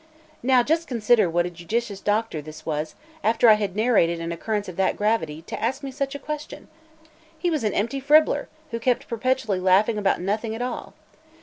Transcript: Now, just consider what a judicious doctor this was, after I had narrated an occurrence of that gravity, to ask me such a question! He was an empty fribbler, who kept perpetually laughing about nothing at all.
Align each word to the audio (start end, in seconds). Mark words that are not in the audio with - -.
Now, 0.41 0.63
just 0.63 0.87
consider 0.87 1.29
what 1.29 1.45
a 1.45 1.51
judicious 1.51 1.99
doctor 2.01 2.41
this 2.41 2.65
was, 2.65 2.95
after 3.23 3.47
I 3.47 3.53
had 3.53 3.75
narrated 3.75 4.19
an 4.19 4.31
occurrence 4.31 4.67
of 4.67 4.75
that 4.77 4.97
gravity, 4.97 5.43
to 5.43 5.61
ask 5.61 5.83
me 5.83 5.91
such 5.91 6.15
a 6.15 6.17
question! 6.17 6.69
He 7.37 7.51
was 7.51 7.63
an 7.63 7.75
empty 7.75 7.99
fribbler, 7.99 8.49
who 8.71 8.79
kept 8.79 9.07
perpetually 9.07 9.59
laughing 9.59 9.99
about 9.99 10.19
nothing 10.19 10.55
at 10.55 10.61
all. 10.63 10.95